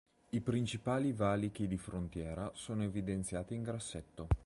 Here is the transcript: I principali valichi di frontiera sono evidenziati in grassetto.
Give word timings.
I 0.31 0.41
principali 0.41 1.13
valichi 1.13 1.67
di 1.67 1.77
frontiera 1.77 2.49
sono 2.55 2.81
evidenziati 2.81 3.53
in 3.53 3.61
grassetto. 3.61 4.29